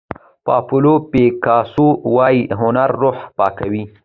[0.45, 3.83] پابلو پیکاسو وایي هنر روح پاکوي.